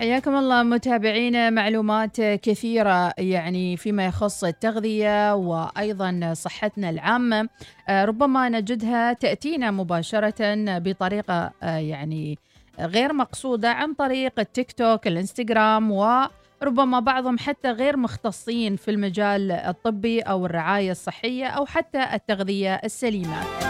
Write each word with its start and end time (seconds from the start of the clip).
حياكم 0.00 0.36
الله 0.36 0.62
متابعينا 0.62 1.50
معلومات 1.50 2.20
كثيرة 2.20 3.12
يعني 3.18 3.76
فيما 3.76 4.06
يخص 4.06 4.44
التغذية 4.44 5.34
وأيضا 5.34 6.32
صحتنا 6.34 6.90
العامة. 6.90 7.48
آه، 7.88 8.04
ربما 8.04 8.48
نجدها 8.48 9.12
تأتينا 9.12 9.70
مباشرة 9.70 10.54
بطريقة 10.78 11.52
آه، 11.62 11.76
يعني 11.76 12.38
غير 12.78 13.12
مقصودة 13.12 13.70
عن 13.70 13.94
طريق 13.94 14.40
التيك 14.40 14.72
توك 14.72 15.06
الإنستغرام 15.06 15.90
وربما 15.90 17.00
بعضهم 17.00 17.38
حتى 17.38 17.70
غير 17.70 17.96
مختصين 17.96 18.76
في 18.76 18.90
المجال 18.90 19.52
الطبي 19.52 20.20
أو 20.20 20.46
الرعاية 20.46 20.90
الصحية 20.90 21.46
أو 21.46 21.66
حتى 21.66 22.14
التغذية 22.14 22.74
السليمة. 22.74 23.69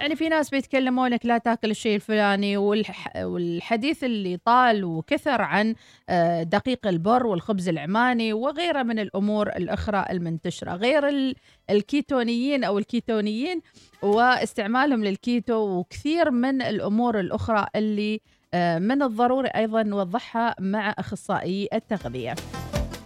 يعني 0.00 0.16
في 0.16 0.28
ناس 0.28 0.50
بيتكلموا 0.50 1.08
لك 1.08 1.26
لا 1.26 1.38
تاكل 1.38 1.70
الشيء 1.70 1.94
الفلاني 1.94 2.56
والح... 2.56 3.12
والحديث 3.16 4.04
اللي 4.04 4.36
طال 4.44 4.84
وكثر 4.84 5.42
عن 5.42 5.74
آه، 6.08 6.42
دقيق 6.42 6.86
البر 6.86 7.26
والخبز 7.26 7.68
العماني 7.68 8.32
وغيرها 8.32 8.82
من 8.82 8.98
الأمور 8.98 9.48
الأخرى 9.48 10.04
المنتشرة 10.10 10.74
غير 10.74 11.08
ال... 11.08 11.34
الكيتونيين 11.70 12.64
أو 12.64 12.78
الكيتونيين 12.78 13.60
واستعمالهم 14.02 15.04
للكيتو 15.04 15.54
وكثير 15.54 16.30
من 16.30 16.62
الأمور 16.62 17.20
الأخرى 17.20 17.66
اللي 17.76 18.20
آه، 18.54 18.78
من 18.78 19.02
الضروري 19.02 19.48
أيضا 19.48 19.82
نوضحها 19.82 20.54
مع 20.60 20.94
أخصائي 20.98 21.68
التغذية. 21.74 22.34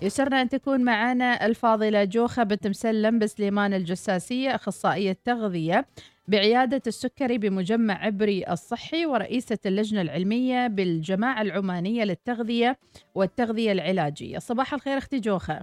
يسرنا 0.02 0.42
أن 0.42 0.48
تكون 0.48 0.80
معنا 0.80 1.46
الفاضلة 1.46 2.04
جوخة 2.04 2.42
بنت 2.42 2.66
مسلم 2.66 3.18
بسليمان 3.18 3.74
الجساسية 3.74 4.54
أخصائية 4.54 5.16
تغذية 5.24 5.86
بعيادة 6.28 6.82
السكري 6.86 7.38
بمجمع 7.38 8.04
عبري 8.04 8.44
الصحي 8.50 9.06
ورئيسة 9.06 9.58
اللجنة 9.66 10.00
العلمية 10.00 10.66
بالجماعة 10.66 11.42
العمانية 11.42 12.04
للتغذية 12.04 12.78
والتغذية 13.14 13.72
العلاجية. 13.72 14.38
صباح 14.38 14.74
الخير 14.74 14.98
أختي 14.98 15.20
جوخة. 15.20 15.60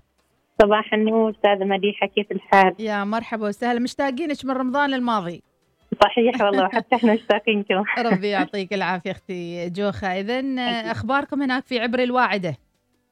صباح 0.62 0.94
النور 0.94 1.32
أستاذة 1.32 1.64
مديحة 1.64 2.08
كيف 2.08 2.32
الحال؟ 2.32 2.76
يا 2.80 3.04
مرحبا 3.04 3.48
وسهلا. 3.48 3.80
مشتاقينك 3.80 4.46
من 4.46 4.52
رمضان 4.52 4.94
الماضي. 4.94 5.44
صحيح 6.04 6.42
والله 6.42 6.70
حتى 6.76 6.96
إحنا 6.96 7.14
مشتاقينكم 7.14 7.84
ربي 7.98 8.28
يعطيك 8.28 8.74
العافية 8.74 9.12
أختي 9.12 9.70
جوخة. 9.70 10.08
إذا 10.08 10.42
أخباركم 10.92 11.42
هناك 11.42 11.66
في 11.66 11.80
عبر 11.80 12.00
الواعدة؟ 12.00 12.58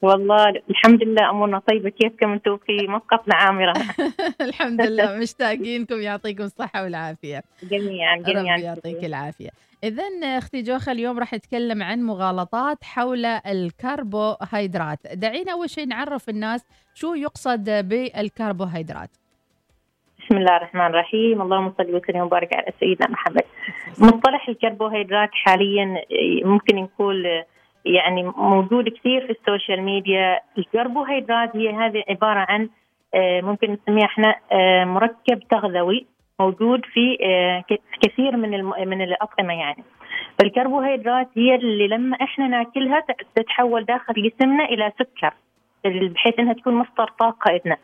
والله 0.01 0.45
الحمد 0.69 1.03
لله 1.03 1.29
أمورنا 1.29 1.59
طيبة 1.59 1.89
كيفكم 1.89 2.31
أنتم 2.31 2.57
في 2.57 2.87
مسقط 2.87 3.23
عامرة. 3.33 3.73
الحمد 4.47 4.81
لله 4.81 5.17
مشتاقينكم 5.17 6.01
يعطيكم 6.01 6.43
الصحة 6.43 6.83
والعافية. 6.83 7.43
جميعا 7.63 8.17
جميعا. 8.17 8.55
ربي 8.55 8.65
يعطيك 8.65 9.03
العافية. 9.05 9.49
إذا 9.83 10.03
أختي 10.23 10.61
جوخة 10.61 10.91
اليوم 10.91 11.19
راح 11.19 11.33
نتكلم 11.33 11.83
عن 11.83 12.03
مغالطات 12.03 12.83
حول 12.83 13.25
الكربوهيدرات. 13.25 14.99
دعينا 15.13 15.51
أول 15.51 15.69
شيء 15.69 15.87
نعرف 15.87 16.29
الناس 16.29 16.65
شو 16.93 17.13
يقصد 17.13 17.69
بالكربوهيدرات. 17.69 19.09
بسم 20.19 20.37
الله 20.37 20.57
الرحمن 20.57 20.85
الرحيم. 20.85 21.41
اللهم 21.41 21.73
صل 21.77 21.95
وسلم 21.95 22.21
وبارك 22.21 22.53
على 22.53 22.73
سيدنا 22.79 23.09
محمد. 23.09 23.43
مصطلح 23.99 24.49
الكربوهيدرات 24.49 25.29
حاليا 25.33 26.03
ممكن 26.43 26.75
نقول 26.75 27.43
يعني 27.85 28.23
موجود 28.23 28.89
كثير 28.89 29.25
في 29.25 29.31
ال 29.31 29.38
social 29.38 29.81
media. 29.81 30.39
الكربوهيدرات 30.57 31.55
هي 31.55 31.69
هذه 31.69 32.03
عبارة 32.09 32.45
عن 32.49 32.69
آه، 33.13 33.41
ممكن 33.41 33.71
نسميها 33.71 34.05
إحنا 34.05 34.35
آه، 34.51 34.85
مركب 34.85 35.39
تغذوي 35.49 36.05
موجود 36.39 36.85
في 36.85 37.17
آه، 37.23 37.63
كثير 38.01 38.37
من 38.37 38.63
من 38.63 39.01
الأطعمة 39.01 39.53
يعني. 39.53 39.83
فالكربوهيدرات 40.39 41.27
هي 41.37 41.55
اللي 41.55 41.87
لما 41.87 42.17
إحنا 42.21 42.47
ناكلها 42.47 43.03
تتحول 43.35 43.85
داخل 43.85 44.13
جسمنا 44.13 44.65
إلى 44.65 44.91
سكر 44.99 45.33
بحيث 45.85 46.39
إنها 46.39 46.53
تكون 46.53 46.73
مصدر 46.73 47.11
طاقة 47.19 47.61
لنا 47.65 47.77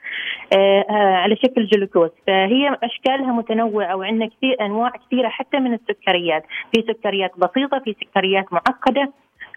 على 1.21 1.35
شكل 1.35 1.65
جلوكوز. 1.65 2.09
فهي 2.27 2.77
أشكالها 2.83 3.31
متنوعة 3.31 3.95
وعندنا 3.95 4.29
كثير 4.29 4.65
أنواع 4.65 4.89
كثيرة 4.89 5.29
حتى 5.29 5.59
من 5.59 5.73
السكريات. 5.73 6.45
في 6.73 6.83
سكريات 6.87 7.31
بسيطة 7.37 7.79
في 7.79 7.95
سكريات 8.01 8.53
معقدة 8.53 9.11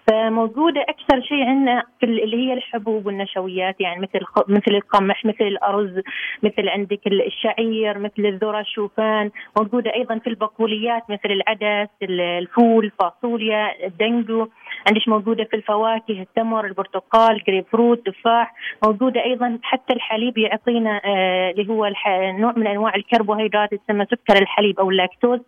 فموجودة 0.08 0.80
أكثر 0.80 1.20
شيء 1.22 1.42
عندنا 1.44 1.82
في 2.00 2.06
اللي 2.06 2.36
هي 2.36 2.52
الحبوب 2.52 3.06
والنشويات 3.06 3.80
يعني 3.80 4.00
مثل 4.00 4.20
مثل 4.48 4.74
القمح 4.74 5.24
مثل 5.24 5.44
الأرز 5.44 6.00
مثل 6.42 6.69
عندك 6.69 7.00
الشعير 7.06 7.98
مثل 7.98 8.26
الذرة 8.26 8.60
الشوفان. 8.60 9.30
موجودة 9.58 9.94
أيضا 9.94 10.18
في 10.18 10.26
البقوليات 10.26 11.02
مثل 11.10 11.30
العدس 11.30 11.88
الفول 12.02 12.84
الفاصوليا 12.84 13.86
الدنجو 13.86 14.47
عندك 14.88 15.08
موجودة 15.08 15.44
في 15.44 15.56
الفواكه 15.56 16.22
التمر 16.22 16.66
البرتقال 16.66 17.42
جريب 17.47 17.64
فروت 17.72 18.06
تفاح. 18.06 18.54
موجودة 18.84 19.24
أيضا 19.24 19.58
حتى 19.62 19.92
الحليب 19.94 20.38
يعطينا 20.38 21.00
آه 21.04 21.50
اللي 21.50 21.68
هو 21.68 21.91
نوع 22.38 22.52
من 22.56 22.66
أنواع 22.66 22.94
الكربوهيدرات 22.94 23.74
تسمى 23.74 24.04
سكر 24.04 24.42
الحليب 24.42 24.80
أو 24.80 24.91
اللاكتوز. 24.91 25.41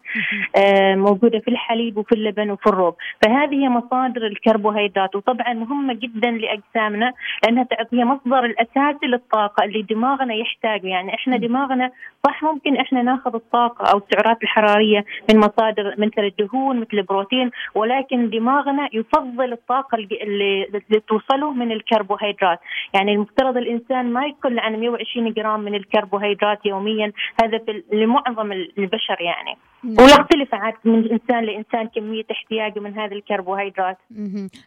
آه 0.57 0.95
موجودة 0.95 1.39
في 1.39 1.49
الحليب 1.49 1.97
وفي 1.97 2.13
اللبن 2.13 2.51
وفي 2.51 2.67
الروب 2.67 2.95
فهذه 3.25 3.55
هي 3.55 3.69
مصادر 3.69 4.27
الكربوهيدرات 4.27 4.50
الكربوهيدرات 4.51 5.17
وطبعا 5.17 5.53
مهمة 5.53 5.95
جدا 5.95 6.31
لأجسامنا 6.31 7.13
لأنها 7.45 7.65
تعطيها 7.65 8.05
مصدر 8.05 8.45
الأساسي 8.45 9.07
للطاقة 9.07 9.65
اللي 9.65 9.83
دماغنا 9.83 10.35
يحتاجه. 10.35 10.87
يعني 10.87 11.15
إحنا 11.15 11.37
دماغنا 11.37 11.91
صح 12.27 12.43
ممكن 12.43 12.77
إحنا 12.77 13.03
ناخذ 13.03 13.35
الطاقة 13.35 13.93
أو 13.93 13.99
السعرات 13.99 14.43
الحرارية 14.43 15.05
من 15.31 15.39
مصادر 15.39 15.95
مثل 15.99 16.25
الدهون 16.25 16.81
مثل 16.81 16.99
البروتين 16.99 17.51
ولكن 17.75 18.31
دماغنا 18.31 18.89
يفضل 18.93 19.53
الطاقة 19.53 19.97
اللي, 19.97 20.65
اللي 20.89 21.01
توصله 21.09 21.53
من 21.53 21.73
الكربوهيدرات. 21.73 22.59
يعني 22.95 23.13
المفترض 23.15 23.57
الإنسان 23.57 24.13
ما 24.13 24.27
يقل 24.27 24.59
عن 24.59 24.81
120 24.81 25.33
جرام 25.33 25.61
من 25.61 25.75
الكربوهيدرات 25.75 26.67
يوميا. 26.67 27.13
هذا 27.43 27.59
في 27.59 27.83
لمعظم 27.93 28.53
البشر 28.53 29.21
يعني. 29.21 29.57
نعم. 29.85 29.97
ويختلف 29.99 30.55
عاد 30.55 30.75
من 30.85 31.11
إنسان 31.11 31.45
لإنسان 31.45 31.89
كمية 31.89 32.25
احتياجه 32.31 32.81
من 32.81 32.99
هذه 32.99 33.13
الكربوهيدرات. 33.13 33.99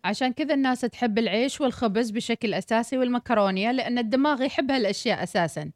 عشان 0.05 0.33
كذا 0.33 0.53
الناس 0.53 0.81
تحب 0.81 1.17
العيش 1.17 1.61
والخبز 1.61 2.11
بشكل 2.11 2.53
أساسي 2.53 2.97
والمكرونيه 2.97 3.71
لأن 3.71 3.97
الدماغ 3.97 4.41
يحب 4.41 4.71
هالأشياء 4.71 5.23
أساسا. 5.23 5.71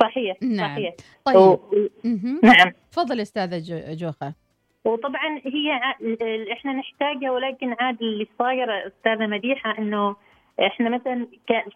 صحيح 0.00 0.36
نعم. 0.42 0.74
صحيح. 0.76 0.94
طيب 1.24 1.36
و... 1.36 1.58
نعم. 2.42 2.72
تفضل 2.92 3.20
أستاذة 3.20 3.62
جوخة. 3.94 4.34
وطبعا 4.84 5.40
هي 5.44 5.80
إحنا 6.52 6.72
نحتاجها 6.72 7.30
ولكن 7.30 7.74
عاد 7.80 8.02
اللي 8.02 8.26
صاير 8.38 8.86
أستاذة 8.86 9.26
مديحة 9.26 9.78
إنه 9.78 10.16
إحنا 10.60 10.90
مثلا 10.90 11.26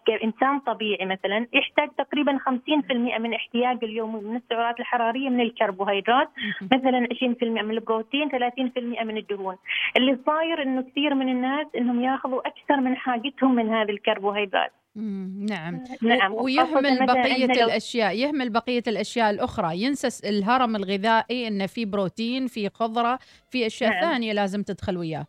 كإنسان 0.05 0.59
طبيعي 0.59 1.05
مثلا 1.05 1.47
يحتاج 1.53 1.89
تقريبا 1.97 2.37
50% 2.37 3.19
من 3.19 3.33
احتياجه 3.33 3.85
اليومي 3.85 4.19
من 4.19 4.35
السعرات 4.35 4.79
الحرارية 4.79 5.29
من 5.29 5.41
الكربوهيدرات 5.41 6.29
مثلا 6.61 7.07
20% 7.39 7.43
من 7.43 7.71
البروتين 7.71 8.29
30% 8.29 9.03
من 9.03 9.17
الدهون. 9.17 9.55
اللي 9.97 10.17
صاير 10.25 10.61
إنه 10.61 10.81
كثير 10.81 11.15
من 11.15 11.29
الناس 11.29 11.67
إنهم 11.75 12.01
يأخذوا 12.01 12.47
أكثر 12.47 12.77
من 12.81 12.95
حاجتهم 12.95 13.55
من 13.55 13.69
هذه 13.69 13.89
الكربوهيدرات. 13.89 14.71
نعم. 15.49 15.83
نعم. 16.01 16.33
ويهمل 16.33 17.05
بقية 17.05 17.65
الأشياء 17.65 18.15
يهمل 18.15 18.49
بقية 18.49 18.83
الأشياء 18.87 19.29
الأخرى. 19.29 19.81
ينسى 19.81 20.29
الهرم 20.29 20.75
الغذائي 20.75 21.47
أنه 21.47 21.65
في 21.65 21.85
بروتين 21.85 22.47
في 22.47 22.69
خضرة 22.69 23.19
في 23.49 23.65
أشياء 23.65 23.91
نعم. 23.91 24.01
ثانية 24.01 24.33
لازم 24.33 24.63
تدخل 24.63 24.97
وياه. 24.97 25.25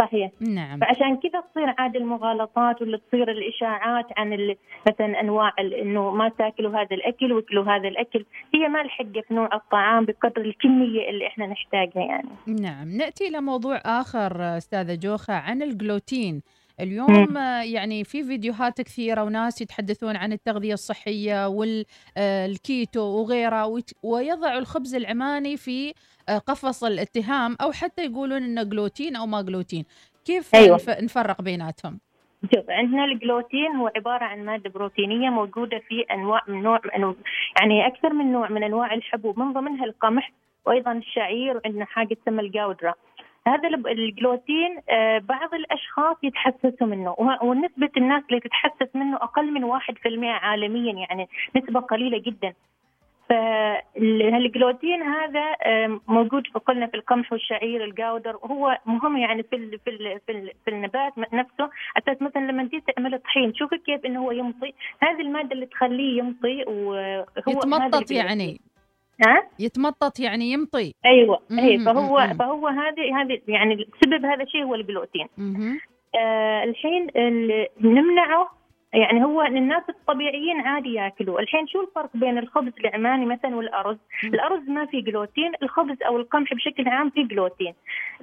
صحيح. 0.00 0.30
نعم. 0.40 0.80
فعشان 0.80 1.16
كذا 1.16 1.40
تصير 1.40 1.74
عاد 1.78 1.96
المغالطات 1.96 2.80
واللي 2.80 2.98
تصير 3.08 3.30
الإشاعات 3.30 4.06
عن 4.16 4.54
مثلا 4.88 5.20
أنواع 5.20 5.52
إنه 5.58 6.10
ما 6.10 6.28
تاكلوا 6.28 6.70
هذا 6.70 6.96
الأكل 6.96 7.32
واكلوا 7.32 7.64
هذا 7.64 7.88
الأكل. 7.88 8.24
هي 8.54 8.68
ما 8.68 8.80
الحقه 8.80 9.20
في 9.28 9.34
نوع 9.34 9.48
الطعام 9.54 10.04
بقدر 10.04 10.40
الكمية 10.40 11.10
اللي 11.10 11.26
إحنا 11.26 11.46
نحتاجها 11.46 12.02
يعني. 12.02 12.28
نعم. 12.46 12.88
نأتي 12.88 13.28
إلى 13.28 13.40
موضوع 13.40 13.76
آخر 13.76 14.56
أستاذة 14.56 14.94
جوخة 14.94 15.34
عن 15.34 15.62
الجلوتين. 15.62 16.42
اليوم 16.82 17.36
يعني 17.62 18.04
في 18.04 18.24
فيديوهات 18.24 18.80
كثيرة 18.80 19.22
وناس 19.24 19.62
يتحدثون 19.62 20.16
عن 20.16 20.32
التغذية 20.32 20.72
الصحية 20.72 21.48
والكيتو 21.48 23.00
وغيرها 23.00 23.80
ويضع 24.02 24.58
الخبز 24.58 24.94
العماني 24.94 25.56
في 25.56 25.92
آه، 26.28 26.38
قفص 26.38 26.84
الاتهام 26.84 27.56
أو 27.60 27.72
حتى 27.72 28.04
يقولون 28.04 28.42
إنه 28.42 28.62
جلوتين 28.62 29.16
أو 29.16 29.26
ما 29.26 29.42
جلوتين. 29.42 29.84
كيف 30.24 30.54
أيوة. 30.54 30.80
نفرق 30.88 31.42
بيناتهم؟ 31.42 32.00
شوف 32.54 32.70
عندنا 32.70 33.04
الجلوتين 33.04 33.76
هو 33.76 33.90
عبارة 33.96 34.24
عن 34.24 34.44
مادة 34.44 34.70
بروتينية 34.70 35.30
موجودة 35.30 35.78
في 35.78 36.00
أنواع 36.10 36.42
من 36.48 36.62
نوع 36.62 36.80
من 36.98 37.14
يعني 37.60 37.86
أكثر 37.86 38.12
من 38.12 38.32
نوع 38.32 38.48
من 38.48 38.64
أنواع 38.64 38.94
الحبوب 38.94 39.38
من 39.38 39.52
ضمنها 39.52 39.84
القمح 39.84 40.32
وأيضا 40.66 40.92
الشعير 40.92 41.56
وعندنا 41.56 41.84
حاجة 41.84 42.14
تسمى 42.14 42.40
الجاودرا 42.40 42.94
هذا 43.46 43.68
الجلوتين 43.68 44.78
آه، 44.90 45.18
بعض 45.18 45.54
الأشخاص 45.54 46.16
يتحسسوا 46.22 46.86
منه 46.86 47.14
ونسبة 47.42 47.90
الناس 47.96 48.22
اللي 48.30 48.40
تتحسس 48.40 48.96
منه 48.96 49.16
أقل 49.16 49.52
من 49.52 49.64
1% 49.64 50.24
عالميا 50.24 50.92
يعني 50.92 51.28
نسبة 51.56 51.80
قليلة 51.80 52.18
جدا. 52.18 52.54
فالجلوتين 53.28 55.02
هذا 55.02 55.56
موجود 56.08 56.46
في 56.46 56.58
قلنا 56.58 56.86
في 56.86 56.96
القمح 56.96 57.32
والشعير 57.32 57.84
الجاودر 57.84 58.36
وهو 58.36 58.78
مهم 58.86 59.16
يعني 59.16 59.42
في 59.42 59.56
ال 59.56 59.78
في 59.84 59.90
ال 59.90 60.20
في, 60.26 60.32
ال 60.32 60.52
في 60.64 60.70
النبات 60.70 61.18
نفسه. 61.18 61.70
أساس 61.96 62.22
مثلا 62.22 62.40
لما 62.40 62.64
تيجي 62.64 62.84
تعمل 62.96 63.18
طحين 63.18 63.54
شوفي 63.54 63.78
كيف 63.78 64.04
إنه 64.06 64.20
هو 64.20 64.30
يمطي. 64.30 64.72
هذه 65.00 65.20
المادة 65.20 65.52
اللي 65.52 65.66
تخليه 65.66 66.18
يمطي 66.18 66.64
وهو 66.66 67.26
يتمطط 67.48 68.10
يعني. 68.10 68.60
ها؟ 69.26 69.42
يتمطط 69.58 70.20
يعني 70.20 70.52
يمطي. 70.52 70.94
أيوه. 71.06 71.38
اي 71.58 71.78
فهو 71.78 72.34
فهو 72.38 72.68
هذه 72.68 73.20
هذه 73.22 73.40
يعني 73.48 73.88
سبب 74.04 74.24
هذا 74.24 74.42
الشيء 74.42 74.64
هو 74.64 74.74
الجلوتين 74.74 75.26
آه 76.14 76.64
الحين 76.64 77.06
نمنعه 77.80 78.59
يعني 78.92 79.24
هو 79.24 79.42
الناس 79.42 79.82
الطبيعيين 79.88 80.60
عادي 80.60 80.94
ياكلوا، 80.94 81.40
الحين 81.40 81.66
شو 81.66 81.80
الفرق 81.80 82.10
بين 82.14 82.38
الخبز 82.38 82.72
العماني 82.80 83.26
مثلا 83.26 83.56
والأرز؟ 83.56 83.98
الأرز 84.24 84.68
ما 84.68 84.86
فيه 84.86 85.04
جلوتين، 85.04 85.52
الخبز 85.62 86.02
أو 86.02 86.16
القمح 86.16 86.54
بشكل 86.54 86.88
عام 86.88 87.10
فيه 87.10 87.24
جلوتين. 87.24 87.74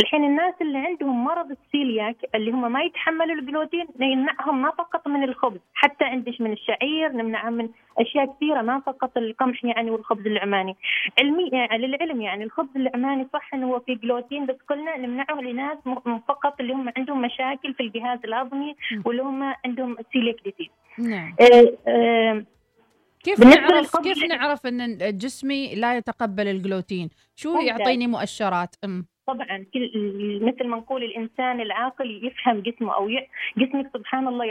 الحين 0.01 0.23
الناس 0.23 0.53
اللي 0.61 0.77
عندهم 0.77 1.23
مرض 1.23 1.51
السيلياك 1.51 2.15
اللي 2.35 2.51
هم 2.51 2.71
ما 2.71 2.81
يتحملوا 2.81 3.35
الجلوتين 3.35 3.85
نمنعهم 3.99 4.61
ما 4.61 4.71
فقط 4.71 5.07
من 5.07 5.23
الخبز، 5.23 5.59
حتى 5.73 6.05
عندش 6.05 6.41
من 6.41 6.51
الشعير، 6.51 7.11
نمنعهم 7.11 7.53
من 7.53 7.69
أشياء 7.99 8.25
كثيرة 8.25 8.61
ما 8.61 8.79
فقط 8.79 9.17
القمح 9.17 9.65
يعني 9.65 9.91
والخبز 9.91 10.27
العماني. 10.27 10.75
علمي 11.19 11.49
يعني 11.53 11.87
للعلم 11.87 12.21
يعني 12.21 12.43
الخبز 12.43 12.75
العماني 12.75 13.27
صح 13.33 13.53
إنه 13.53 13.67
هو 13.67 13.79
فيه 13.79 13.97
جلوتين 13.97 14.45
بس 14.45 14.55
قلنا 14.69 14.97
نمنعه 14.97 15.41
لناس 15.41 15.77
فقط 16.27 16.59
اللي 16.59 16.73
هم 16.73 16.91
عندهم 16.97 17.21
مشاكل 17.21 17.73
في 17.73 17.83
الجهاز 17.83 18.19
الهضمي 18.25 18.75
واللي 19.05 19.21
هم 19.21 19.53
عندهم 19.65 19.95
celiac 20.13 20.47
disease. 20.57 20.73
نعم. 20.99 21.35
آه 21.41 21.77
آه 21.87 22.45
كيف 23.23 23.39
نعرف 23.39 23.97
كيف 23.97 24.23
نعرف 24.23 24.67
إن 24.67 24.97
جسمي 25.17 25.75
لا 25.75 25.97
يتقبل 25.97 26.47
الجلوتين؟ 26.47 27.09
شو 27.35 27.59
يعطيني 27.59 28.07
مؤشرات؟ 28.07 28.75
أم 28.83 29.05
طبعا 29.27 29.65
كل 29.73 29.91
مثل 30.43 30.67
ما 30.67 30.77
نقول 30.77 31.03
الإنسان 31.03 31.61
العاقل 31.61 32.27
يفهم 32.27 32.59
جسمه 32.59 32.95
أو 32.95 33.09
جسمك 33.57 33.89
سبحان 33.93 34.27
الله 34.27 34.45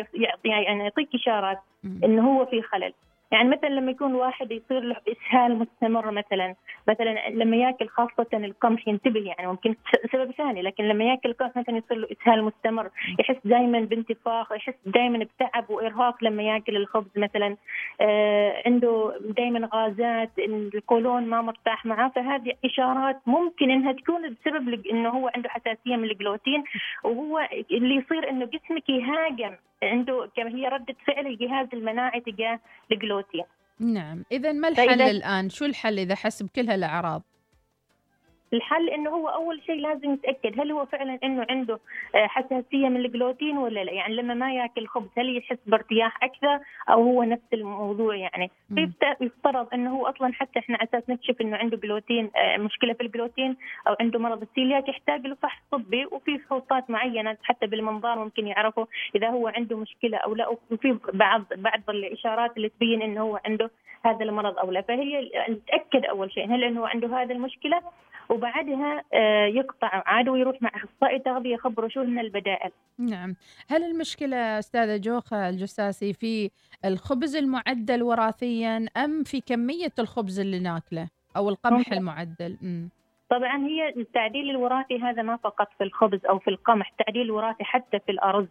يعني 0.45 0.85
يعطيك 0.85 1.09
إشارات 1.15 1.59
إنه 1.85 2.31
هو 2.31 2.47
في 2.47 2.63
خلل 2.63 2.93
يعني 3.33 3.49
مثلا 3.49 3.69
لما 3.69 3.91
يكون 3.91 4.15
واحد 4.15 4.53
يصير 4.53 4.81
له 4.81 4.97
إسهال 5.09 5.59
مستمر 5.59 6.11
مثلا 6.11 6.55
مثلا 6.89 7.29
لما 7.31 7.57
يأكل 7.57 7.89
خاصة 7.89 8.27
القمح 8.35 8.89
ينتبه 8.89 9.21
يعني 9.21 9.47
ممكن 9.47 9.75
سبب 10.13 10.31
ثاني 10.31 10.63
لكن 10.63 10.85
لما 10.85 11.05
يأكل 11.05 11.29
القمح 11.29 11.57
مثلا 11.57 11.77
يصير 11.77 11.97
له 11.97 12.09
إسهال 12.13 12.45
مستمر 12.45 12.91
يحس 13.21 13.37
دائما 13.45 13.81
بانتفاخ 13.81 14.53
يحس 14.53 14.75
دائما 14.87 15.19
بتعب 15.25 15.71
وإرهاق 15.71 16.25
لما 16.25 16.43
يأكل 16.43 16.77
الخبز 16.77 17.11
مثلا 17.17 17.57
آه 18.01 18.63
عنده 18.67 19.13
دائما 19.21 19.69
غازات 19.75 20.31
القولون 20.75 21.27
ما 21.27 21.43
مرتاح 21.43 21.87
معاه 21.87 22.09
فهذه 22.09 22.53
إشارات 22.65 23.17
ممكن 23.27 23.71
إنها 23.71 23.93
تكون 23.93 24.23
بسبب 24.35 24.87
إنه 24.87 25.09
هو 25.09 25.31
عنده 25.35 25.49
حساسية 25.49 25.97
من 25.97 26.05
الجلوتين 26.05 26.65
وهو 27.05 27.49
اللي 27.71 27.95
يصير 27.95 28.31
إنه 28.31 28.45
جسمك 28.47 28.89
يهاجم. 28.89 29.55
عنده 29.83 30.31
كما 30.37 30.51
هي 30.51 30.69
ردة 30.69 30.97
فعل 31.07 31.27
الجهاز 31.27 31.69
المناعي 31.73 32.21
تجاه 32.21 32.61
الجلوتين 32.93 33.45
نعم. 33.81 34.25
إذا 34.33 34.53
ما 34.53 34.69
الحل 34.69 35.01
الآن؟ 35.03 35.51
شو 35.51 35.65
الحل 35.65 35.99
إذا 35.99 36.15
حس 36.15 36.43
بكل 36.43 36.71
هالأعراض 36.71 37.23
الحل 38.53 38.89
إنه 38.89 39.11
هو 39.11 39.29
أول 39.29 39.63
شيء 39.67 39.81
لازم 39.81 40.13
يتأكد 40.13 40.61
هل 40.61 40.73
هو 40.73 40.87
فعلا 40.87 41.19
إنه 41.25 41.47
عنده 41.51 41.79
آه، 42.15 42.27
حساسية 42.27 42.89
من 42.89 42.97
الجلوتين 42.97 43.59
ولا 43.59 43.85
لا. 43.85 43.93
يعني 43.93 44.15
لما 44.15 44.35
ما 44.35 44.53
يأكل 44.53 44.87
خبز 44.87 45.09
هل 45.19 45.37
يحس 45.37 45.59
بارتياح 45.67 46.25
أكثر 46.25 46.61
أو 46.91 47.03
هو 47.03 47.23
نفس 47.23 47.43
الموضوع 47.53 48.17
يعني. 48.17 48.51
يفترض 49.21 49.75
إنه 49.75 49.91
هو 49.91 50.07
أصلا 50.07 50.33
حتى 50.33 50.59
إحنا 50.59 50.77
أساس 50.83 51.03
نكشف 51.09 51.41
إنه 51.41 51.57
عنده 51.57 51.77
جلوتين 51.77 52.31
آه، 52.37 52.57
مشكلة 52.57 52.93
في 52.93 53.03
الجلوتين 53.03 53.57
أو 53.89 53.97
عنده 54.01 54.19
مرض 54.19 54.43
السيلياك 54.43 54.89
يحتاج 54.89 55.27
له 55.27 55.35
فحص 55.35 55.63
طبي 55.71 56.07
وفي 56.07 56.39
فحوصات 56.39 56.91
معينة 56.91 57.37
حتى 57.43 57.67
بالمنظار 57.67 58.19
ممكن 58.19 58.47
يعرفوا 58.47 58.85
إذا 59.15 59.29
هو 59.29 59.49
عنده 59.49 59.77
مشكلة 59.77 60.19
أو 60.19 60.35
لا. 60.35 60.49
وفي 60.49 60.99
بعض 61.13 61.45
بعض 61.57 61.81
الإشارات 61.89 62.57
اللي 62.57 62.69
تبين 62.69 63.03
إنه 63.03 63.21
هو 63.21 63.41
عنده 63.47 63.71
هذا 64.05 64.25
المرض 64.25 64.59
أو 64.59 64.71
لا. 64.71 64.81
فهي 64.81 65.31
نتاكد 65.49 66.05
أول 66.05 66.33
شيء 66.33 66.55
هل 66.55 66.65
إنه 66.65 66.89
عنده 66.89 67.23
هذه 67.23 67.33
المشكلة 67.33 67.83
وبعدها 68.37 69.03
آه، 69.15 69.47
يقطع 69.47 70.03
عاد 70.07 70.29
ويروح 70.29 70.63
مع 70.63 70.71
أخصائي 70.75 71.19
تغذية 71.19 71.55
يخبره 71.55 71.89
شو 71.89 72.01
هن 72.01 72.19
البدائل. 72.19 72.71
نعم، 72.99 73.37
هل 73.69 73.85
المشكلة 73.85 74.59
أستاذة 74.59 74.97
جوخة 74.97 75.49
الجساسي 75.49 76.13
في 76.13 76.51
الخبز 76.85 77.37
المعدل 77.37 78.03
وراثيا 78.03 78.87
أم 78.97 79.23
في 79.23 79.41
كمية 79.41 79.93
الخبز 79.99 80.41
اللي 80.41 80.59
ناكله 80.59 81.09
أو 81.37 81.49
القمح 81.49 81.93
المعدل؟ 81.93 82.57
م. 82.63 82.89
طبعا 83.31 83.57
هي 83.59 83.89
التعديل 83.97 84.51
الوراثي 84.51 84.99
هذا 84.99 85.23
ما 85.23 85.37
فقط 85.37 85.69
في 85.79 85.85
الخبز 85.85 86.27
أو 86.27 86.39
في 86.39 86.51
القمح، 86.51 86.91
التعديل 86.91 87.23
الوراثي 87.23 87.65
حتى 87.65 87.99
في 87.99 88.13
الأرز 88.13 88.47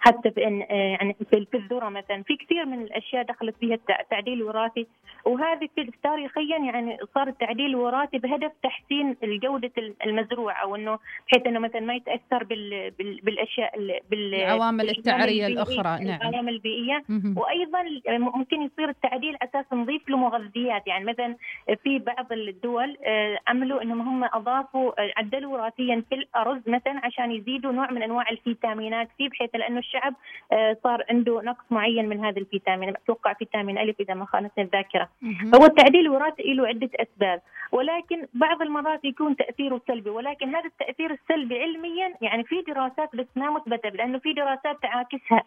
حتى 0.00 0.30
في 0.30 0.46
إن 0.46 0.62
آه، 0.62 0.74
يعني 0.74 1.16
في 1.30 1.46
الذره 1.54 1.88
مثلا. 1.88 2.22
في 2.22 2.36
كثير 2.36 2.66
من 2.66 2.82
الأشياء 2.82 3.22
دخلت 3.22 3.54
فيها 3.60 3.78
التعديل 4.00 4.34
الوراثي 4.34 4.86
وهذه 5.24 5.68
تاريخيا 6.02 6.58
يعني 6.58 6.98
صار 7.14 7.28
التعديل 7.28 7.66
الوراثي 7.66 8.18
بهدف 8.18 8.52
تحسين 8.62 9.16
جوده 9.24 9.72
المزروع 10.06 10.62
أو 10.62 10.76
إنه 10.76 10.98
بحيث 11.28 11.46
إنه 11.46 11.60
مثلا 11.60 11.80
ما 11.80 11.94
يتأثر 11.94 12.44
بال 12.44 12.90
بالأشياء 13.22 14.00
بالعوامل 14.10 14.90
التعرية 14.90 15.46
الأخرى. 15.46 16.04
نعم. 16.04 16.20
العوامل 16.20 16.52
البيئية. 16.52 17.04
وأيضا 17.36 17.82
ممكن 18.08 18.62
يصير 18.62 18.88
التعديل 18.88 19.36
أساس 19.42 19.64
نضيف 19.72 20.08
له 20.08 20.16
مغذيات 20.16 20.86
يعني 20.86 21.04
مثلا 21.04 21.36
في 21.82 21.98
بعض 21.98 22.32
الدول 22.32 22.96
آه، 23.04 23.38
عملوا 23.46 23.82
إنهم 23.82 24.00
هم 24.00 24.24
أضافوا 24.24 25.00
آه، 25.00 25.12
عدلوا 25.16 25.52
وراثيا 25.52 26.02
في 26.08 26.14
الأرز 26.14 26.60
مثلا 26.66 27.00
عشان 27.04 27.32
يزيدوا 27.32 27.72
نوع 27.72 27.90
من 27.90 28.02
أنواع 28.02 28.30
الفيتامينات. 28.30 29.08
فيه 29.18 29.28
بحيث 29.28 29.54
لأنه 29.64 29.78
الشعب 29.78 30.14
آه، 30.52 30.76
صار 30.84 31.04
عنده 31.10 31.40
نقص 31.42 31.64
معين 31.70 32.08
من 32.08 32.24
هذا 32.24 32.38
الفيتامين 32.38 32.88
أتوقع 32.88 33.32
فيتامين 33.32 33.78
الف 33.78 34.00
إذا 34.00 34.14
ما 34.14 34.24
خانتني 34.24 34.64
الذاكرة. 34.64 35.08
هو 35.54 35.64
التعديل 35.64 36.00
الوراثي 36.00 36.54
له 36.54 36.66
عدة 36.66 36.90
أسباب 36.94 37.40
ولكن 37.72 38.26
بعض 38.34 38.62
المرات 38.62 39.04
يكون 39.04 39.36
تأثيره 39.36 39.80
سلبي 39.88 40.10
ولكن 40.10 40.54
هذا 40.54 40.66
التأثير 40.66 41.10
السلبي 41.12 41.62
علميا 41.62 42.14
يعني 42.20 42.44
في 42.44 42.62
دراسات 42.66 43.16
بس 43.16 43.26
ما 43.36 43.50
مثبتة 43.50 43.88
لأنه 43.88 44.18
في 44.18 44.32
دراسات 44.32 44.82
تعاكسها. 44.82 45.42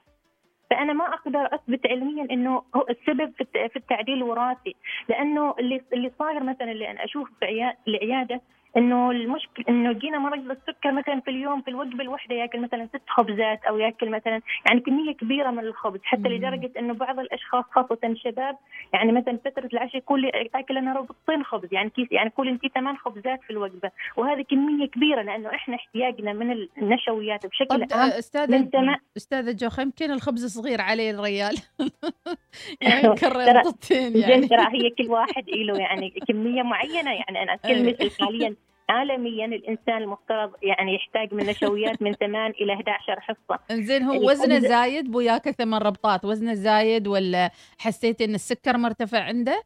فأنا 0.69 0.93
ما 0.93 1.05
أقدر 1.13 1.49
أثبت 1.55 1.87
علميا 1.87 2.27
إنه 2.31 2.63
هو 2.75 2.85
السبب 2.89 3.33
في 3.53 3.75
التعديل 3.75 4.17
الوراثي 4.17 4.75
لأنه 5.09 5.55
اللي 5.59 5.81
اللي 5.93 6.11
صاير 6.19 6.43
مثلا 6.43 6.71
اللي 6.71 6.91
أنا 6.91 7.03
أشوف 7.03 7.29
في 7.39 7.73
العياده 7.87 8.41
إنه 8.77 9.11
المشكلة 9.11 9.65
إنه 9.69 9.91
جينا 9.91 10.19
مريض 10.19 10.51
السكر 10.51 10.91
مثلا 10.91 11.19
في 11.19 11.31
اليوم 11.31 11.61
في 11.61 11.69
الوجبة 11.69 12.03
الواحدة 12.03 12.35
يأكل 12.35 12.61
مثلا 12.61 12.87
ست 12.87 13.09
خبزات 13.09 13.63
أو 13.63 13.77
يأكل 13.77 14.09
مثلا 14.09 14.41
يعني 14.67 14.79
كمية 14.79 15.11
كبيرة 15.11 15.51
من 15.51 15.59
الخبز 15.59 15.99
حتى 16.03 16.29
لدرجة 16.29 16.71
إنه 16.79 16.93
بعض 16.93 17.19
الأشخاص 17.19 17.65
خاصة 17.71 17.97
الشباب 18.03 18.57
يعني 18.93 19.11
مثلا 19.11 19.39
فترة 19.45 19.69
العشاء 19.73 19.97
يقول 19.97 20.21
لي 20.21 20.49
أكل 20.55 20.77
أنا 20.77 20.93
ربطين 20.93 21.43
خبز 21.43 21.67
يعني 21.71 21.89
كيس 21.89 22.07
يعني 22.11 22.29
كل 22.29 22.47
انت 22.47 22.61
ثمان 22.75 22.97
خبزات 22.97 23.39
في 23.43 23.49
الوجبة 23.49 23.91
وهذه 24.17 24.41
كمية 24.41 24.85
كبيرة 24.87 25.21
لأنه 25.21 25.49
إحنا 25.49 25.75
احتياجنا 25.75 26.33
من 26.33 26.67
النشويات 26.77 27.45
بشكل 27.45 27.87
عام 27.91 28.09
أستاذة 28.09 28.69
أستاذة 29.17 29.51
جوخة 29.51 29.79
يمكن 29.79 30.11
الخبز 30.11 30.45
صغير 30.45 30.81
عليه 30.81 31.11
الريال؟ 31.11 31.57
يعني 32.81 33.15
كرر 33.19 33.39
يعني. 33.41 34.83
هي 34.83 34.89
كل 34.89 35.11
واحد 35.11 35.49
له 35.49 35.77
يعني 35.77 36.09
كمية 36.27 36.61
معينة 36.63 37.11
يعني 37.11 37.43
أنا 37.43 37.53
أتكلم 37.53 38.09
حاليا. 38.19 38.55
عالميا 38.89 39.45
الإنسان 39.45 39.97
المفترض 39.97 40.51
يعني 40.61 40.95
يحتاج 40.95 41.33
من 41.33 41.45
نشويات 41.45 42.01
من 42.01 42.13
8 42.13 42.53
إلى 42.61 42.73
11 42.73 43.19
حصة. 43.19 43.59
زين 43.71 44.03
هو 44.03 44.13
يعني 44.13 44.25
وزنه 44.25 44.59
زايد 44.59 45.11
بو 45.11 45.19
ياكل 45.19 45.53
ثمان 45.53 45.81
ربطات، 45.81 46.25
وزنه 46.25 46.53
زايد 46.53 47.07
ولا 47.07 47.51
حسيت 47.79 48.21
إن 48.21 48.35
السكر 48.35 48.77
مرتفع 48.77 49.23
عنده؟ 49.23 49.63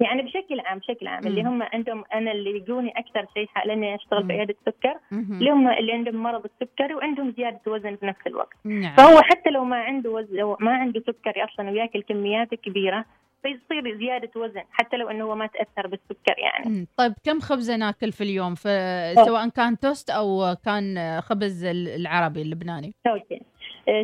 يعني 0.00 0.22
بشكل 0.22 0.60
عام 0.60 0.78
بشكل 0.78 1.06
عام 1.06 1.26
اللي 1.26 1.42
هم 1.42 1.62
عندهم 1.62 2.04
أنا 2.14 2.32
اللي 2.32 2.56
يجوني 2.56 2.90
أكثر 2.90 3.26
شيء 3.34 3.48
لأني 3.64 3.94
أشتغل 3.94 4.26
في 4.26 4.32
عيادة 4.32 4.54
سكر 4.66 4.94
اللي 5.12 5.50
هم 5.50 5.68
اللي 5.68 5.92
عندهم 5.92 6.22
مرض 6.22 6.44
السكري 6.44 6.94
وعندهم 6.94 7.34
زيادة 7.36 7.60
وزن 7.66 7.96
في 7.96 8.06
نفس 8.06 8.26
الوقت 8.26 8.56
نعم. 8.64 8.96
فهو 8.96 9.20
حتى 9.22 9.50
لو 9.50 9.64
ما 9.64 9.76
عنده 9.76 10.10
وزن 10.10 10.56
ما 10.60 10.72
عنده 10.72 11.00
سكري 11.00 11.44
أصلا 11.44 11.70
وياكل 11.70 12.02
كميات 12.02 12.54
كبيرة 12.54 13.04
فيصير 13.42 13.98
زيادة 13.98 14.30
وزن 14.36 14.62
حتى 14.70 14.96
لو 14.96 15.10
أنه 15.10 15.24
هو 15.24 15.34
ما 15.34 15.46
تأثر 15.46 15.86
بالسكر 15.86 16.34
يعني. 16.38 16.86
طيب 16.96 17.14
كم 17.24 17.40
خبزة 17.40 17.76
ناكل 17.76 18.12
في 18.12 18.24
اليوم؟ 18.24 18.54
سواء 18.54 19.48
كان 19.48 19.78
توست 19.78 20.10
أو 20.10 20.56
كان 20.64 21.20
خبز 21.20 21.64
العربي 21.64 22.42
اللبناني. 22.42 22.94
توست. 23.04 23.42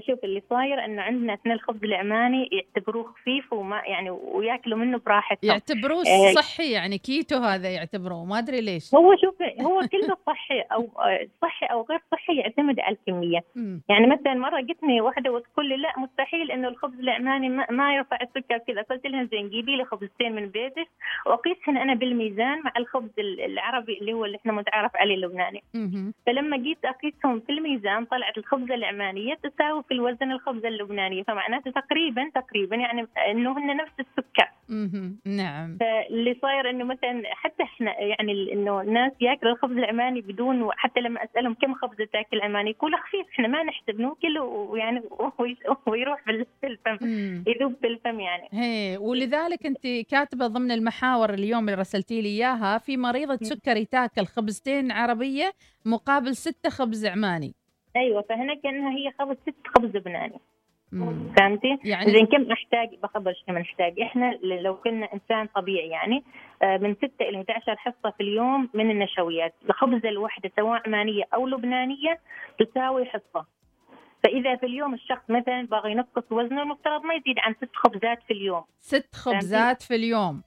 شوف 0.07 0.25
اللي 0.25 0.43
صاير 0.51 0.85
إنه 0.85 1.03
عندنا 1.03 1.35
إثنين 1.35 1.55
الخبز 1.55 1.85
العماني 1.85 2.49
يعتبروه 2.53 3.05
خفيف 3.13 3.53
وما 3.53 3.83
يعني 3.87 4.11
وياكلوا 4.11 4.79
منه 4.79 4.99
براحتهم 5.07 5.51
يعتبروه 5.51 6.01
آه. 6.07 6.33
صحي 6.33 6.73
يعني 6.73 6.99
كيتو 6.99 7.37
هذا 7.37 7.71
يعتبروه 7.71 8.25
ما 8.25 8.39
أدري 8.39 8.61
ليش 8.61 8.95
هو 8.95 9.17
شوف 9.17 9.43
هو 9.67 9.81
كله 9.93 10.17
صحي 10.27 10.61
أو 10.61 10.89
آه، 10.99 11.27
صحي 11.43 11.67
أو 11.67 11.87
غير 11.91 12.01
صحي 12.13 12.37
يعتمد 12.37 12.81
على 12.81 12.97
الكمية. 12.97 13.41
يعني 13.91 14.07
مثلا 14.07 14.35
مرة 14.35 14.61
جتني 14.61 15.01
واحدة 15.01 15.31
وتقول 15.33 15.69
لي 15.69 15.77
لا 15.77 15.93
مستحيل 15.99 16.51
إنه 16.51 16.69
الخبز 16.69 16.99
العماني 17.01 17.49
ما, 17.49 17.67
ما 17.71 17.95
يرفع 17.95 18.19
السكر 18.23 18.59
كذا 18.59 18.83
قلت 18.83 19.07
لها 19.07 19.25
زين 19.25 19.49
جيبي 19.49 19.77
لي 19.77 19.85
خبزتين 19.85 20.33
من 20.35 20.47
بيتك 20.49 20.89
وأقيسهن 21.27 21.77
أنا 21.77 21.95
بالميزان 21.95 22.61
مع 22.65 22.73
الخبز 22.77 23.11
ال- 23.19 23.41
العربي 23.41 23.99
اللي 24.01 24.13
هو 24.13 24.25
اللي 24.25 24.37
إحنا 24.37 24.53
متعارف 24.53 24.97
عليه 24.97 25.15
اللبناني. 25.15 25.63
فلما 26.27 26.57
جيت 26.57 26.79
أقيسهم 26.85 27.41
في 27.41 27.53
الميزان 27.53 28.05
طلعت 28.05 28.39
الخبزة 28.39 28.75
العمانيه 28.75 29.35
تساوي 29.35 29.76
في 29.83 29.95
الوزن 29.95 30.33
الخبزة 30.33 30.69
اللبنانية. 30.69 31.23
فمعناته 31.23 31.71
تقريبا 31.71 32.31
تقريبا 32.35 32.77
يعني 32.77 33.07
إنه 33.31 33.59
هن 33.59 33.77
نفس 33.77 33.93
السكر. 34.01 34.49
نعم. 35.27 35.77
فاللي 35.81 36.37
صاير 36.43 36.71
إنه 36.71 36.85
مثلا 36.85 37.23
حتى 37.27 37.63
إحنا 37.63 38.01
يعني 38.01 38.53
إنه 38.53 38.81
الناس 38.81 39.13
يأكلوا 39.21 39.53
الخبز 39.53 39.77
العماني 39.77 40.21
بدون 40.21 40.69
حتى 40.73 41.01
لما 41.01 41.25
أسألهم 41.25 41.55
كم 41.55 41.75
خبزة 41.75 42.05
تأكل 42.13 42.41
عماني 42.41 42.71
يقولوا 42.71 42.99
خفيف 42.99 43.27
إحنا 43.33 43.49
ما 43.49 43.63
نحسب 43.63 44.01
نوكل 44.01 44.39
ويعني 44.39 45.03
وي- 45.41 45.57
ويروح 45.87 46.23
في 46.25 46.31
الفم. 46.67 46.99
يذوب 47.47 47.75
في 47.81 47.87
الفم 47.87 48.21
يعني. 48.21 48.49
هي 48.53 48.97
ولذلك 48.97 49.67
أنت 49.67 49.87
كاتبة 50.11 50.47
ضمن 50.47 50.71
المحاور 50.71 51.31
اليوم 51.35 51.69
اللي 51.69 51.81
رسلتي 51.81 52.23
لي 52.23 52.29
إياها 52.29 52.79
في 52.79 52.97
مريضة 52.97 53.39
سكري 53.43 53.85
تأكل 53.85 54.25
خبزتين 54.27 54.93
عربية 54.93 55.53
مقابل 55.85 56.37
ستة 56.37 56.71
خبز 56.71 57.07
عماني. 57.07 57.55
أيوه 57.97 58.23
فهنا 58.29 58.55
كأنها 58.55 58.91
هي 58.91 59.13
خبز 59.19 59.37
ست 59.37 59.67
خبز 59.77 59.97
لبناني. 59.97 60.41
فهمتي؟ 61.37 61.79
يعني؟ 61.85 62.13
زين 62.13 62.27
كم 62.27 62.53
احتاج 62.53 62.89
بخبرش 63.03 63.45
كم 63.47 63.59
نحتاج؟ 63.59 64.01
إحنا 64.01 64.39
لو 64.43 64.77
كنا 64.77 65.09
إنسان 65.15 65.47
طبيعي 65.55 65.89
يعني 65.89 66.25
آه، 66.63 66.77
من 66.77 66.95
6 66.95 67.09
إلى 67.21 67.37
11 67.37 67.77
حصة 67.77 68.11
في 68.11 68.23
اليوم 68.23 68.69
من 68.75 68.91
النشويات. 68.91 69.55
الخبزه 69.69 70.09
الواحدة 70.09 70.51
سواء 70.57 70.83
عمانيه 70.87 71.25
أو 71.35 71.47
لبنانية 71.47 72.19
تساوي 72.59 73.05
حصة. 73.05 73.47
فإذا 74.25 74.57
في 74.57 74.67
اليوم 74.67 74.95
الشخص 74.95 75.23
مثلا 75.29 75.67
باغي 75.71 75.93
ينقص 75.93 76.33
وزنه 76.33 76.63
المفترض 76.63 77.03
ما 77.03 77.15
يزيد 77.15 77.39
عن 77.39 77.55
ست 77.55 77.75
خبزات 77.75 78.23
في 78.27 78.33
اليوم. 78.33 78.65
ست 78.79 79.15
خبزات 79.15 79.83
في 79.83 79.95
اليوم. 79.95 80.43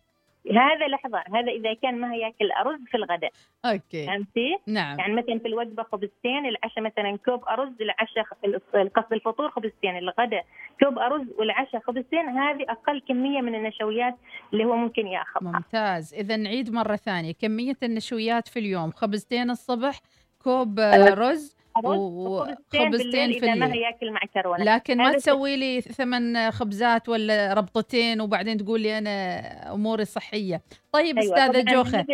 هذا 0.47 0.87
لحظة 0.87 1.17
هذا 1.17 1.51
إذا 1.51 1.73
كان 1.73 2.01
ما 2.01 2.15
ياكل 2.15 2.51
أرز 2.51 2.79
في 2.91 2.97
الغداء. 2.97 3.31
okay. 3.65 4.05
فهمتي؟ 4.05 4.57
نعم. 4.67 4.99
يعني 4.99 5.13
مثلا 5.13 5.39
في 5.39 5.47
الوجبة 5.47 5.83
خبزتين 5.83 6.45
العشاء 6.45 6.83
مثلا 6.83 7.17
كوب 7.25 7.43
أرز 7.45 7.81
العشاء 7.81 8.23
قصد 8.95 9.13
الفطور 9.13 9.49
خبزتين 9.49 9.97
الغداء 9.97 10.45
كوب 10.83 10.99
أرز 10.99 11.27
والعشاء 11.37 11.81
خبزتين 11.81 12.29
هذه 12.29 12.65
أقل 12.69 13.01
كمية 13.07 13.41
من 13.41 13.55
النشويات 13.55 14.15
اللي 14.53 14.65
هو 14.65 14.75
ممكن 14.75 15.07
يأخذها. 15.07 15.51
ممتاز. 15.51 16.13
اذا 16.13 16.35
نعيد 16.35 16.73
مرة 16.73 16.95
ثانية 16.95 17.33
كمية 17.33 17.77
النشويات 17.83 18.47
في 18.47 18.59
اليوم 18.59 18.91
خبزتين 18.91 19.49
الصبح 19.49 19.99
كوب 20.43 20.79
رز 20.79 21.11
أرز 21.11 21.57
وخبزتين 21.85 23.31
في 23.31 23.37
إذا 23.37 23.55
ما 23.55 23.65
الليل. 23.65 23.81
ياكل 23.81 24.11
معكرونة. 24.11 24.63
لكن 24.63 24.97
ما 24.97 25.13
تسوي 25.13 25.55
لي 25.57 25.81
ثمان 25.81 26.51
خبزات 26.51 27.09
ولا 27.09 27.53
ربطتين 27.53 28.21
وبعدين 28.21 28.57
تقول 28.57 28.81
لي 28.81 28.97
أنا 28.97 29.39
أموري 29.73 30.05
صحية. 30.05 30.61
طيب 30.91 31.17
أيوة، 31.17 31.33
أستاذة 31.33 31.61
جوخة. 31.61 32.05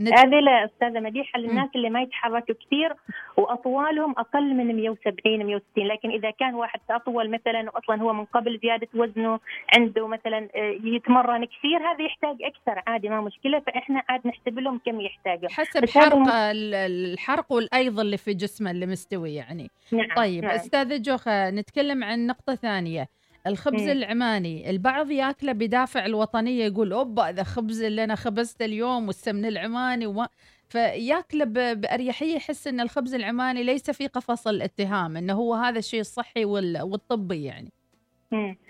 نت... 0.00 0.12
هذه 0.18 0.40
لا 0.40 0.64
أستاذة 0.64 1.00
مديحة 1.00 1.38
للناس 1.38 1.68
اللي 1.76 1.90
ما 1.90 2.02
يتحركوا 2.02 2.54
كثير 2.66 2.94
وأطوالهم 3.36 4.14
أقل 4.18 4.54
من 4.54 4.76
170 4.76 5.46
160 5.46 5.62
لكن 5.86 6.10
إذا 6.10 6.30
كان 6.30 6.54
واحد 6.54 6.80
أطول 6.90 7.30
مثلا 7.30 7.70
واصلا 7.74 8.02
هو 8.02 8.12
من 8.12 8.24
قبل 8.24 8.58
زيادة 8.62 8.88
وزنه 8.94 9.40
عنده 9.76 10.06
مثلا 10.06 10.48
آه، 10.54 10.76
يتمرن 10.84 11.44
كثير 11.44 11.78
هذا 11.78 12.02
يحتاج 12.04 12.36
أكثر 12.42 12.82
عادي 12.86 13.08
ما 13.08 13.20
مشكلة. 13.20 13.60
فإحنا 13.60 14.02
عاد 14.08 14.26
نحسب 14.26 14.58
لهم 14.58 14.80
كم 14.86 15.00
يحتاجوا. 15.00 15.48
حسب 15.48 15.88
حرق 15.90 16.28
ال- 16.34 16.74
الحرق 16.74 17.52
والايض 17.52 18.00
اللي 18.00 18.16
في 18.16 18.34
جسمه 18.34 18.70
اللي 18.70 18.86
مستوي 18.86 19.34
يعني. 19.34 19.70
نعم 19.92 20.14
طيب 20.16 20.44
نعم. 20.44 20.54
أستاذة 20.54 20.96
جوخة 20.96 21.50
نتكلم 21.50 22.04
عن 22.04 22.26
نقطة 22.26 22.54
ثانية. 22.54 23.08
الخبز 23.46 23.82
مم. 23.82 23.88
العماني 23.90 24.70
البعض 24.70 25.10
ياكله 25.10 25.52
بدافع 25.52 26.06
الوطنية 26.06 26.64
يقول 26.64 26.92
أوبا 26.92 27.22
ذا 27.32 27.42
خبز 27.42 27.82
اللي 27.82 28.04
أنا 28.04 28.14
خبزته 28.14 28.64
اليوم 28.64 29.06
والسمن 29.06 29.44
العماني 29.46 30.06
وما 30.06 30.28
فياكله 30.68 31.44
بأريحية 31.74 32.34
يحس 32.36 32.66
إن 32.66 32.80
الخبز 32.80 33.14
العماني 33.14 33.62
ليس 33.62 33.90
في 33.90 34.06
قفص 34.06 34.46
الاتهام 34.48 35.16
إنه 35.16 35.32
هو 35.34 35.54
هذا 35.54 35.78
الشيء 35.78 36.00
الصحي 36.00 36.44
وال- 36.44 36.82
والطبي 36.82 37.44
يعني. 37.44 37.72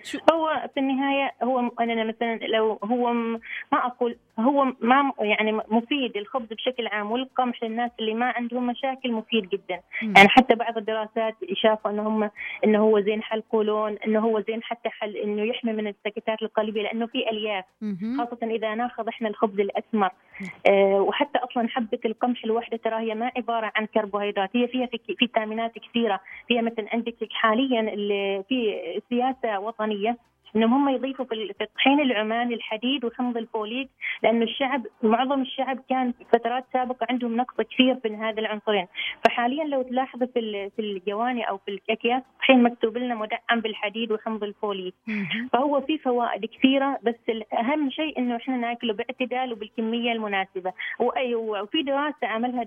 شو- 0.03 0.19
هو 0.33 0.69
في 0.73 0.79
النهاية 0.79 1.31
هو 1.43 1.71
أنا 1.79 2.03
مثلا 2.03 2.35
لو 2.35 2.79
هو 2.83 3.13
ما 3.13 3.37
أقول 3.73 4.15
هو 4.39 4.63
ما 4.81 5.11
يعني 5.19 5.51
مفيد 5.51 6.17
الخبز 6.17 6.45
بشكل 6.53 6.87
عام 6.87 7.11
والقمح 7.11 7.63
للناس 7.63 7.91
اللي 7.99 8.13
ما 8.13 8.25
عندهم 8.25 8.67
مشاكل 8.67 9.11
مفيد 9.11 9.49
جدا 9.49 9.79
مم. 10.03 10.13
يعني 10.17 10.29
حتى 10.29 10.55
بعض 10.55 10.77
الدراسات 10.77 11.35
شافوا 11.53 11.91
إنه 11.91 12.07
هم 12.07 12.29
إنه 12.65 12.79
هو 12.79 12.99
زين 12.99 13.23
حل 13.23 13.41
قولون 13.51 13.91
إنه 14.07 14.19
هو 14.19 14.39
زين 14.41 14.63
حتى 14.63 14.89
حل 14.89 15.17
إنه 15.17 15.41
يحمي 15.43 15.73
من 15.73 15.87
السكتات 15.87 16.41
القلبيه 16.41 16.81
لأنه 16.81 17.05
في 17.05 17.29
ألياف 17.29 17.65
مهم. 17.81 18.17
خاصة 18.17 18.47
إذا 18.47 18.75
ناخذ 18.75 19.07
إحنا 19.07 19.29
الخبز 19.29 19.59
الأسمر 19.59 20.07
آه 20.07 20.34
وحتى 20.99 21.37
أصلا 21.39 21.67
حبة 21.69 21.99
القمح 22.05 22.43
الواحده 22.43 22.77
ترى 22.77 22.95
هي 22.95 23.15
ما 23.15 23.31
عبارة 23.37 23.71
عن 23.75 23.85
كربوهيدرات 23.85 24.49
هي 24.55 24.67
فيها 24.67 24.85
في- 24.85 25.15
فيتامينات 25.19 25.79
كثيرة 25.79 26.19
فيها 26.47 26.61
مثلا 26.61 26.85
عندك 26.93 27.15
حاليا 27.31 27.81
في 28.49 28.75
سياسة 29.09 29.59
وطنية 29.59 30.17
إنهم 30.55 30.73
هم 30.73 30.89
يضيفوا 30.95 31.25
في 31.25 31.33
ال- 31.35 31.53
في 31.53 31.63
الطحين 31.63 31.99
العماني 31.99 32.53
الحديد 32.55 33.05
وحمض 33.05 33.37
الفوليك 33.37 33.89
لأنه 34.23 34.43
الشعب 34.43 34.83
معظم 35.03 35.41
الشعب 35.41 35.79
كان 35.89 36.11
في 36.11 36.25
فترات 36.33 36.65
سابقة 36.73 37.07
عندهم 37.09 37.35
نقص 37.37 37.55
كثير 37.61 37.95
في 37.95 38.15
هذا 38.15 38.39
العنصرين. 38.39 38.87
فحاليا 39.25 39.63
لو 39.63 39.81
تلاحظ 39.81 40.23
في 40.23 40.69
في 40.75 40.79
الجواني 40.81 41.49
أو 41.49 41.57
في 41.57 41.71
الأكياس 41.71 42.23
الطحين 42.33 42.63
مكتوب 42.63 42.97
لنا 42.97 43.15
مدعم 43.15 43.59
بالحديد 43.59 44.11
وحمض 44.11 44.43
الفوليك. 44.43 44.93
فهو 45.53 45.81
في 45.81 45.97
فوائد 45.97 46.45
كثيرة 46.45 46.99
بس 47.03 47.15
اهم 47.53 47.89
شيء 47.89 48.19
إنه 48.19 48.35
إحنا 48.35 48.57
نأكله 48.57 48.93
باعتدال 48.93 49.53
وبالكمية 49.53 50.11
المناسبة. 50.11 50.73
وفي 50.99 51.81
دراسة 51.83 52.27
عملها 52.27 52.65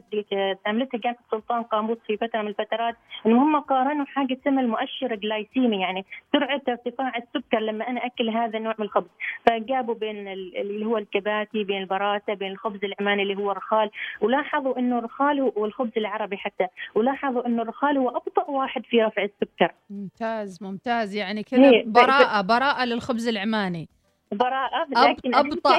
عملتها 0.66 0.99
جامعة 0.99 1.18
سلطان 1.30 1.62
قاموس 1.62 1.99
في 2.07 2.16
فترة 2.16 2.42
من 2.42 2.49
الفترات 2.49 2.97
انهم 3.26 3.38
هم 3.54 3.61
قارنوا 3.61 4.04
حاجة 4.07 4.38
اسمها 4.42 4.62
المؤشر 4.62 5.12
الجلايسيمي 5.12 5.80
يعني 5.80 6.04
سرعة 6.33 6.61
ارتفاع 6.68 7.12
السكر 7.16 7.59
لما 7.61 7.77
أنا 7.82 8.06
أكل 8.06 8.28
هذا 8.30 8.58
النوع 8.58 8.75
من 8.78 8.85
الخبز 8.85 9.06
فجابوا 9.47 9.94
بين 9.94 10.28
ال- 10.28 10.56
اللي 10.56 10.85
هو 10.87 10.99
الكباتي 10.99 11.64
بين 11.64 11.80
البراسه 11.82 12.35
بين 12.35 12.52
الخبز 12.52 12.78
العماني 12.85 13.23
اللي 13.23 13.37
هو 13.37 13.50
الرخال 13.52 13.90
ولاحظوا 14.20 14.78
إنه 14.78 14.99
الرخال 14.99 15.40
هو- 15.40 15.52
والخبز 15.56 15.90
العربي 15.97 16.37
حتى 16.37 16.66
ولاحظوا 16.94 17.47
إنه 17.47 17.62
الرخال 17.62 17.99
هو 17.99 18.08
أبطأ 18.08 18.50
واحد 18.50 18.82
في 18.87 19.02
رفع 19.02 19.23
السكر 19.25 19.73
ممتاز 19.90 20.62
ممتاز 20.62 21.14
يعني 21.14 21.42
كذا 21.42 21.70
هي- 21.70 21.82
ب- 21.82 21.88
ب- 21.88 21.92
براءة 21.92 22.40
براءة 22.40 22.85
للخبز 22.85 23.28
العماني 23.28 23.88
براءة 24.32 24.82
أب 24.82 24.92
لكن 25.11 25.32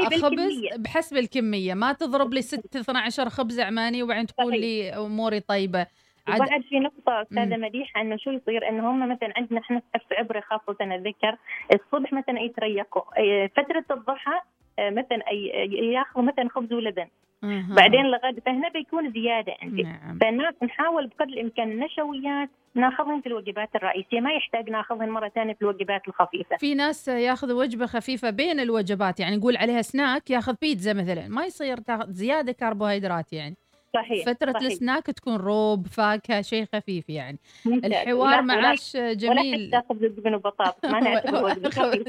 شيء 0.10 0.22
خبز 0.22 0.36
بالكمية. 0.36 0.70
بحسب 0.78 1.18
الكمية 1.18 1.74
ما 1.74 1.94
تضرب 1.94 2.34
لي 2.34 2.42
6 2.42 2.80
12 2.80 3.30
خبز 3.30 3.60
عماني 3.60 4.04
وبعدين 4.04 4.26
تقول. 4.26 4.60
لي 4.60 4.90
أموري 4.90 5.40
طيبة 5.40 5.88
عاد 6.32 6.42
وبعد 6.42 6.62
في 6.62 6.80
نقطة 6.80 7.22
أستاذة. 7.22 7.58
مديحة 7.58 8.02
إنه 8.02 8.18
شو 8.18 8.32
يصير؟ 8.32 8.70
إنه 8.70 8.92
هم 8.92 9.10
مثلا 9.10 9.34
عندنا 9.38 9.60
إحنا 9.60 9.82
في 10.10 10.16
عبرة 10.16 10.40
خاصة 10.40 10.96
الذكر 10.96 11.38
الصبح 11.74 12.14
مثلا 12.14 12.40
يتريقوا. 12.40 13.04
فترة 13.48 13.86
الضحى 13.92 14.40
إيه، 14.80 14.90
مثلا 14.90 15.24
ياخذوا 15.94 16.26
مثلا 16.26 16.50
خبز 16.50 16.74
ولبن. 16.74 17.08
بعدين 17.70 18.06
لغد. 18.06 18.40
فهنا 18.46 18.70
بيكون 18.70 19.12
زيادة 19.12 19.54
عندي. 19.62 19.84
نعم. 19.84 20.18
فالناس 20.22 20.54
نحاول 20.64 21.08
بقدر 21.08 21.34
الإمكان 21.34 21.72
النشويات 21.72 22.50
ناخذهم 22.76 23.22
في 23.22 23.28
الوجبات 23.28 23.76
الرئيسية. 23.76 24.20
ما 24.20 24.32
يحتاج 24.34 24.70
ناخذهم 24.70 25.10
مرة 25.10 25.30
ثانية 25.30 25.54
في 25.54 25.62
الوجبات 25.62 26.08
الخفيفة. 26.08 26.58
في 26.58 26.76
ناس 26.76 27.08
ياخذ 27.08 27.54
وجبة 27.54 27.86
خفيفة 27.86 28.30
بين 28.30 28.60
الوجبات 28.60 29.20
يعني 29.20 29.36
نقول 29.38 29.58
عليها 29.58 29.82
سناك 29.82 30.30
ياخذ 30.30 30.56
بيتزا 30.62 30.94
مثلا. 30.94 31.28
ما 31.28 31.46
يصير 31.46 31.78
تاخذ 31.78 32.12
زيادة 32.12 32.52
كربوهيدرات 32.52 33.34
يعني. 33.34 33.56
صحيح 33.94 34.26
فترة 34.26 34.52
صحيح. 34.54 34.66
السناك 34.72 35.06
تكون 35.06 35.36
روب 35.36 35.88
فاكهة 35.88 36.42
شيء 36.42 36.66
خفيف 36.76 37.10
يعني. 37.10 37.40
ممتاز. 37.66 37.92
الحوار 37.92 38.18
ولا- 38.18 38.42
معاش 38.42 38.96
ولا 38.96 39.14
جميل. 39.14 39.72
حتى 39.76 39.88
خبز 39.90 40.00
جبن 40.20 40.34
وبطاطس 40.36 40.86
ما 40.86 41.22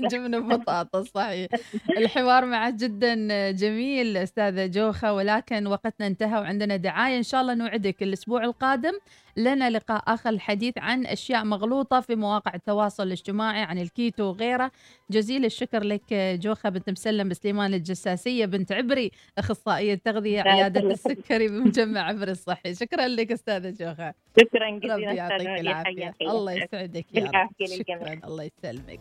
جبنة 0.09 0.39
وبطاطس 0.39 1.09
صحيح. 1.15 1.49
الحوار 1.97 2.45
معك 2.47 2.75
جدا 2.75 3.51
جميل 3.51 4.17
أستاذة 4.17 4.67
جوخة. 4.67 5.13
ولكن 5.13 5.67
وقتنا 5.67 6.07
انتهى 6.07 6.41
وعندنا 6.41 6.77
دعاية. 6.77 7.17
إن 7.19 7.23
شاء 7.23 7.41
الله 7.41 7.55
نوعدك 7.55 8.03
الأسبوع 8.03 8.45
القادم 8.45 8.93
لنا 9.37 9.71
لقاء 9.71 10.03
آخر 10.07 10.31
الحديث 10.31 10.79
عن 10.79 11.07
أشياء 11.07 11.45
مغلوطة 11.45 12.01
في 12.01 12.15
مواقع 12.17 12.55
التواصل 12.55 13.03
الاجتماعي 13.07 13.63
عن 13.63 13.79
الكيتو 13.79 14.25
وغيره. 14.25 14.71
جزيل 15.11 15.45
الشكر 15.45 15.85
لك 15.85 16.15
جوخة 16.15 16.69
بنت 16.69 16.91
مسلم 16.91 17.33
سليمان 17.33 17.75
الجساسية 17.75 18.47
بنت 18.47 18.73
عبري 18.73 19.11
أخصائية 19.39 19.95
تغذية 19.95 20.41
عيادة 20.41 20.81
السكري 20.91 21.49
بمجمع 21.71 22.01
عبري 22.01 22.33
الصحي. 22.33 22.75
شكرا 22.75 23.09
لك 23.09 23.33
أستاذة 23.33 23.71
جوخة 23.71 24.15
شكرا 24.41 24.71
جزيلا 24.71 24.95
ربي 24.97 25.17
يعطيك 25.17 25.61
العافية. 25.61 26.15
الله. 26.23 26.53
يسعدك 26.53 27.07
يا 27.15 27.31
رب. 27.35 27.49
شكرا. 27.79 28.21
الله 28.25 28.45
يسلمك. 28.45 29.01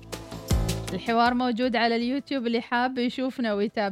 الحوار 0.93 1.33
موجود 1.33 1.75
على 1.75 1.95
اليوتيوب. 1.95 2.47
اللي 2.47 2.61
حاب 2.61 2.97
يشوفنا 2.97 3.53
ويتابع 3.53 3.87